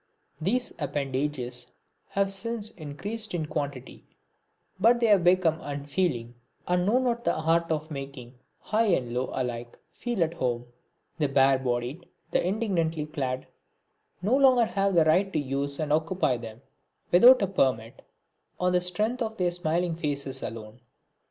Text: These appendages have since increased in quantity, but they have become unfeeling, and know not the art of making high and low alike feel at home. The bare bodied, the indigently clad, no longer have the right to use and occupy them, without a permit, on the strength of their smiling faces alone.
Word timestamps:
These 0.41 0.73
appendages 0.79 1.67
have 2.07 2.31
since 2.31 2.71
increased 2.71 3.35
in 3.35 3.45
quantity, 3.45 4.03
but 4.79 4.99
they 4.99 5.05
have 5.05 5.23
become 5.23 5.61
unfeeling, 5.61 6.33
and 6.67 6.87
know 6.87 6.97
not 6.97 7.23
the 7.23 7.35
art 7.39 7.71
of 7.71 7.91
making 7.91 8.33
high 8.61 8.87
and 8.87 9.13
low 9.13 9.29
alike 9.31 9.77
feel 9.93 10.23
at 10.23 10.33
home. 10.33 10.65
The 11.19 11.27
bare 11.27 11.59
bodied, 11.59 12.07
the 12.31 12.43
indigently 12.43 13.05
clad, 13.05 13.45
no 14.23 14.35
longer 14.35 14.65
have 14.65 14.95
the 14.95 15.05
right 15.05 15.31
to 15.33 15.37
use 15.39 15.79
and 15.79 15.93
occupy 15.93 16.37
them, 16.37 16.63
without 17.11 17.43
a 17.43 17.47
permit, 17.47 18.01
on 18.59 18.71
the 18.71 18.81
strength 18.81 19.21
of 19.21 19.37
their 19.37 19.51
smiling 19.51 19.95
faces 19.95 20.41
alone. 20.41 20.79